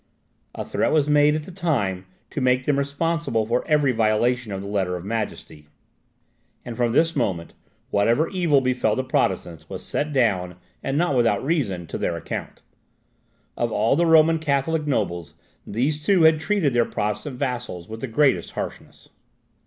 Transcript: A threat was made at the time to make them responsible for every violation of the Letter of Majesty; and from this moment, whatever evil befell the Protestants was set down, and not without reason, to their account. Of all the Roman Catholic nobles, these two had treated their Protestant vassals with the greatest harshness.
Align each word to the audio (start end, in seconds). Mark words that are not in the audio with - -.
A 0.55 0.65
threat 0.65 0.91
was 0.91 1.07
made 1.07 1.35
at 1.35 1.43
the 1.43 1.51
time 1.51 2.07
to 2.31 2.41
make 2.41 2.65
them 2.65 2.79
responsible 2.79 3.45
for 3.45 3.63
every 3.67 3.91
violation 3.91 4.51
of 4.51 4.59
the 4.59 4.67
Letter 4.67 4.95
of 4.95 5.05
Majesty; 5.05 5.67
and 6.65 6.75
from 6.75 6.91
this 6.91 7.15
moment, 7.15 7.53
whatever 7.91 8.27
evil 8.29 8.61
befell 8.61 8.95
the 8.95 9.03
Protestants 9.03 9.69
was 9.69 9.85
set 9.85 10.11
down, 10.11 10.55
and 10.81 10.97
not 10.97 11.15
without 11.15 11.45
reason, 11.45 11.85
to 11.85 11.99
their 11.99 12.17
account. 12.17 12.63
Of 13.55 13.71
all 13.71 13.95
the 13.95 14.07
Roman 14.07 14.39
Catholic 14.39 14.87
nobles, 14.87 15.35
these 15.67 16.03
two 16.03 16.23
had 16.23 16.39
treated 16.39 16.73
their 16.73 16.85
Protestant 16.85 17.37
vassals 17.37 17.87
with 17.87 18.01
the 18.01 18.07
greatest 18.07 18.53
harshness. 18.53 19.09